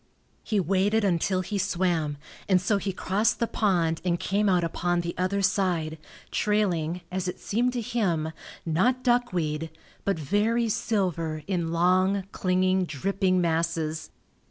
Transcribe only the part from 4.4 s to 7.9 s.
out upon the other side, trailing, as it seemed to